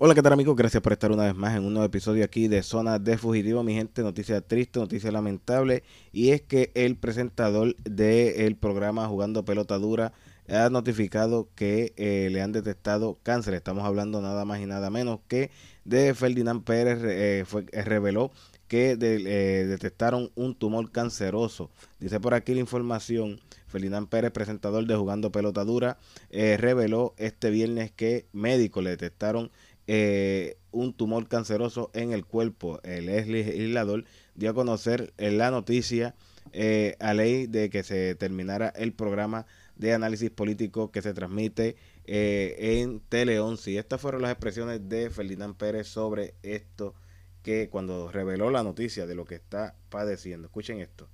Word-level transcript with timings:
Hola, 0.00 0.14
¿qué 0.14 0.22
tal 0.22 0.32
amigos? 0.32 0.54
Gracias 0.54 0.80
por 0.80 0.92
estar 0.92 1.10
una 1.10 1.24
vez 1.24 1.34
más 1.34 1.56
en 1.56 1.64
un 1.64 1.72
nuevo 1.72 1.84
episodio 1.84 2.24
aquí 2.24 2.46
de 2.46 2.62
Zona 2.62 3.00
de 3.00 3.18
Fugitivo. 3.18 3.64
Mi 3.64 3.74
gente, 3.74 4.02
noticia 4.02 4.40
triste, 4.40 4.78
noticia 4.78 5.10
lamentable. 5.10 5.82
Y 6.12 6.30
es 6.30 6.40
que 6.40 6.70
el 6.74 6.96
presentador 6.96 7.74
del 7.78 8.54
programa 8.54 9.08
Jugando 9.08 9.44
Pelota 9.44 9.76
Dura 9.76 10.12
ha 10.48 10.70
notificado 10.70 11.48
que 11.56 11.94
eh, 11.96 12.28
le 12.30 12.40
han 12.42 12.52
detectado 12.52 13.18
cáncer. 13.24 13.54
Estamos 13.54 13.84
hablando 13.84 14.22
nada 14.22 14.44
más 14.44 14.60
y 14.60 14.66
nada 14.66 14.88
menos 14.88 15.18
que 15.26 15.50
de 15.84 16.14
Ferdinand 16.14 16.62
Pérez. 16.62 17.00
Eh, 17.02 17.42
fue, 17.44 17.66
eh, 17.72 17.82
reveló 17.82 18.30
que 18.68 18.96
detectaron 18.96 20.30
un 20.36 20.54
tumor 20.54 20.92
canceroso. 20.92 21.70
Dice 21.98 22.20
por 22.20 22.34
aquí 22.34 22.54
la 22.54 22.60
información. 22.60 23.40
Ferdinand 23.66 24.08
Pérez, 24.08 24.30
presentador 24.30 24.86
de 24.86 24.94
Jugando 24.94 25.32
Pelota 25.32 25.64
Dura, 25.64 25.98
reveló 26.30 27.14
este 27.18 27.50
viernes 27.50 27.90
que 27.90 28.26
médicos 28.32 28.84
le 28.84 28.90
detectaron 28.90 29.50
eh, 29.90 30.58
un 30.70 30.92
tumor 30.92 31.28
canceroso 31.28 31.90
en 31.94 32.12
el 32.12 32.26
cuerpo. 32.26 32.78
El 32.84 33.06
legislador 33.06 34.04
dio 34.34 34.50
a 34.50 34.54
conocer 34.54 35.14
la 35.16 35.50
noticia 35.50 36.14
eh, 36.52 36.96
a 37.00 37.14
ley 37.14 37.46
de 37.46 37.70
que 37.70 37.82
se 37.82 38.14
terminara 38.14 38.68
el 38.68 38.92
programa 38.92 39.46
de 39.76 39.94
análisis 39.94 40.30
político 40.30 40.92
que 40.92 41.00
se 41.00 41.14
transmite 41.14 41.76
eh, 42.04 42.80
en 42.80 43.00
Tele 43.00 43.40
11. 43.40 43.70
Y 43.70 43.78
estas 43.78 43.98
fueron 43.98 44.20
las 44.20 44.30
expresiones 44.30 44.86
de 44.90 45.08
Ferdinand 45.08 45.56
Pérez 45.56 45.88
sobre 45.88 46.34
esto 46.42 46.94
que 47.42 47.70
cuando 47.70 48.12
reveló 48.12 48.50
la 48.50 48.62
noticia 48.62 49.06
de 49.06 49.14
lo 49.14 49.24
que 49.24 49.36
está 49.36 49.74
padeciendo. 49.88 50.48
Escuchen 50.48 50.80
esto 50.80 51.08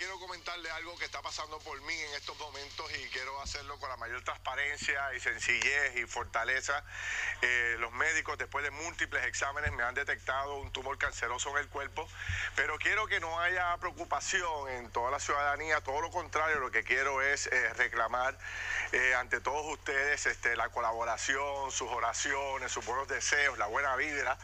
quiero 0.00 0.18
comentarle 0.18 0.70
algo 0.70 0.96
que 0.96 1.04
está 1.04 1.20
pasando 1.20 1.58
por 1.58 1.78
mí 1.82 1.94
en 1.94 2.14
estos 2.14 2.38
momentos 2.38 2.86
y 2.92 3.08
quiero 3.10 3.29
hacerlo 3.50 3.80
con 3.80 3.88
la 3.88 3.96
mayor 3.96 4.22
transparencia 4.22 5.12
y 5.12 5.18
sencillez 5.18 5.96
y 5.96 6.06
fortaleza. 6.06 6.84
Eh, 7.42 7.74
los 7.80 7.90
médicos, 7.90 8.38
después 8.38 8.62
de 8.62 8.70
múltiples 8.70 9.26
exámenes, 9.26 9.72
me 9.72 9.82
han 9.82 9.92
detectado 9.92 10.58
un 10.58 10.70
tumor 10.70 10.96
canceroso 10.98 11.50
en 11.50 11.56
el 11.56 11.68
cuerpo, 11.68 12.08
pero 12.54 12.78
quiero 12.78 13.08
que 13.08 13.18
no 13.18 13.40
haya 13.40 13.76
preocupación 13.78 14.68
en 14.68 14.88
toda 14.90 15.10
la 15.10 15.18
ciudadanía, 15.18 15.80
todo 15.80 16.00
lo 16.00 16.12
contrario, 16.12 16.60
lo 16.60 16.70
que 16.70 16.84
quiero 16.84 17.22
es 17.22 17.48
eh, 17.48 17.74
reclamar 17.74 18.38
eh, 18.92 19.16
ante 19.16 19.40
todos 19.40 19.66
ustedes 19.66 20.26
este, 20.26 20.54
la 20.54 20.68
colaboración, 20.68 21.72
sus 21.72 21.90
oraciones, 21.90 22.70
sus 22.70 22.84
buenos 22.84 23.08
deseos, 23.08 23.58
la 23.58 23.66
buena 23.66 23.96
vibra, 23.96 24.38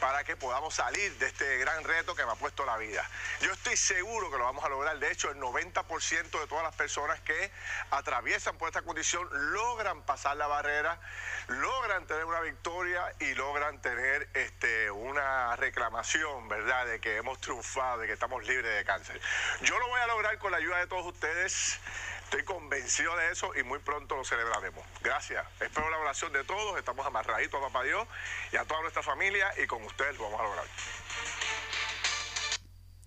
para 0.00 0.24
que 0.24 0.34
podamos 0.34 0.74
salir 0.74 1.12
de 1.18 1.26
este 1.26 1.58
gran 1.58 1.84
reto 1.84 2.14
que 2.14 2.24
me 2.24 2.32
ha 2.32 2.36
puesto 2.36 2.64
la 2.64 2.78
vida. 2.78 3.06
Yo 3.40 3.52
estoy 3.52 3.76
seguro 3.76 4.30
que 4.30 4.38
lo 4.38 4.44
vamos 4.44 4.64
a 4.64 4.70
lograr. 4.70 4.98
De 4.98 5.12
hecho, 5.12 5.30
el 5.30 5.38
90% 5.38 6.40
de 6.40 6.46
todas 6.46 6.64
las 6.64 6.74
personas 6.74 7.20
que 7.20 7.50
atraviesan 7.90 8.45
por 8.54 8.68
esta 8.68 8.82
condición 8.82 9.28
logran 9.52 10.02
pasar 10.02 10.36
la 10.36 10.46
barrera, 10.46 11.00
logran 11.48 12.06
tener 12.06 12.24
una 12.24 12.40
victoria 12.40 13.02
y 13.20 13.34
logran 13.34 13.80
tener 13.80 14.28
este, 14.34 14.90
una 14.90 15.56
reclamación, 15.56 16.48
¿verdad?, 16.48 16.86
de 16.86 17.00
que 17.00 17.16
hemos 17.16 17.40
triunfado, 17.40 17.98
de 17.98 18.06
que 18.06 18.12
estamos 18.12 18.46
libres 18.46 18.76
de 18.76 18.84
cáncer. 18.84 19.20
Yo 19.62 19.78
lo 19.78 19.88
voy 19.88 20.00
a 20.00 20.06
lograr 20.06 20.38
con 20.38 20.52
la 20.52 20.58
ayuda 20.58 20.78
de 20.78 20.86
todos 20.86 21.06
ustedes. 21.06 21.78
Estoy 22.24 22.44
convencido 22.44 23.16
de 23.16 23.30
eso 23.30 23.52
y 23.54 23.62
muy 23.62 23.78
pronto 23.78 24.16
lo 24.16 24.24
celebraremos. 24.24 24.84
Gracias. 25.00 25.46
Espero 25.60 25.88
la 25.90 25.98
oración 25.98 26.32
de 26.32 26.42
todos. 26.42 26.76
Estamos 26.76 27.06
amarraditos 27.06 27.60
a 27.62 27.66
Papá 27.66 27.84
Dios 27.84 28.06
y 28.52 28.56
a 28.56 28.64
toda 28.64 28.80
nuestra 28.80 29.02
familia 29.02 29.52
y 29.62 29.66
con 29.66 29.82
ustedes 29.84 30.16
lo 30.18 30.24
vamos 30.24 30.40
a 30.40 30.44
lograr. 30.44 30.66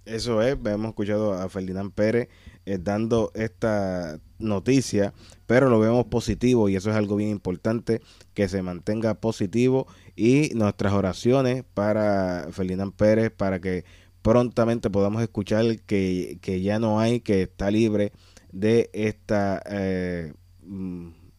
Eso 0.06 0.42
es, 0.42 0.58
hemos 0.66 0.90
escuchado 0.90 1.34
a 1.34 1.50
Ferdinand 1.50 1.92
Pérez 1.94 2.30
eh, 2.66 2.78
dando 2.82 3.32
esta 3.36 4.20
noticia, 4.40 5.14
pero 5.46 5.70
lo 5.70 5.80
vemos 5.80 6.06
positivo 6.06 6.70
y 6.70 6.76
eso 6.76 6.90
es 6.90 6.96
algo 6.96 7.16
bien 7.16 7.30
importante, 7.30 8.02
que 8.34 8.48
se 8.48 8.62
mantenga 8.62 9.16
positivo. 9.16 9.88
Y 10.16 10.52
nuestras 10.56 10.94
oraciones 10.94 11.64
para 11.74 12.48
Ferdinand 12.52 12.94
Pérez, 12.94 13.32
para 13.32 13.60
que 13.60 13.86
prontamente 14.22 14.90
podamos 14.90 15.22
escuchar 15.22 15.80
que, 15.82 16.40
que 16.42 16.62
ya 16.62 16.80
no 16.80 17.00
hay, 17.00 17.22
que 17.22 17.44
está 17.44 17.72
libre 17.72 18.12
de 18.52 18.90
esta 18.94 19.62
eh, 19.70 20.34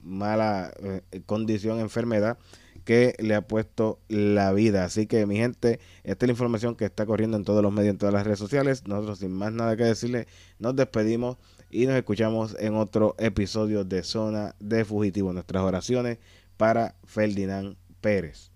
mala 0.03 0.72
eh, 0.82 1.22
condición, 1.27 1.81
enfermedad 1.81 2.38
que 2.85 3.15
le 3.19 3.35
ha 3.35 3.47
puesto 3.47 4.01
la 4.09 4.53
vida. 4.53 4.85
Así 4.85 5.07
que 5.07 5.27
mi 5.27 5.37
gente, 5.37 5.81
esta 6.05 6.25
es 6.25 6.29
la 6.29 6.33
información 6.33 6.77
que 6.77 6.85
está 6.85 7.07
corriendo 7.07 7.37
en 7.37 7.45
todos 7.45 7.63
los 7.63 7.73
medios, 7.73 7.93
en 7.93 7.99
todas 7.99 8.15
las 8.15 8.25
redes 8.25 8.39
sociales. 8.39 8.87
Nosotros 8.87 9.19
sin 9.19 9.33
más 9.33 9.53
nada 9.53 9.77
que 9.77 9.85
decirle, 9.85 10.27
nos 10.59 10.77
despedimos 10.77 11.37
y 11.71 11.87
nos 11.87 11.97
escuchamos 11.97 12.57
en 12.59 12.75
otro 12.75 13.15
episodio 13.19 13.85
de 13.85 14.03
Zona 14.03 14.55
de 14.59 14.85
Fugitivo. 14.85 15.33
Nuestras 15.33 15.63
oraciones 15.63 16.19
para 16.57 16.97
Ferdinand 17.05 17.77
Pérez. 18.01 18.50